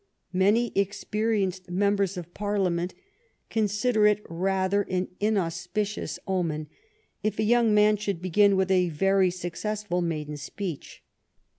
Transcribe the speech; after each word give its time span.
Many 0.33 0.71
experienced 0.75 1.69
members 1.69 2.17
of 2.17 2.33
Parliament 2.33 2.95
consider 3.51 4.07
it 4.07 4.25
rather 4.27 4.83
^n 4.85 5.09
inauspicious 5.19 6.17
omen 6.27 6.65
if 7.21 7.37
a 7.37 7.43
young 7.43 7.71
man 7.71 7.97
should 7.97 8.19
begin 8.19 8.55
with 8.55 8.71
a 8.71 8.89
very 8.89 9.29
successful 9.29 10.01
maiden 10.01 10.37
speech. 10.37 11.03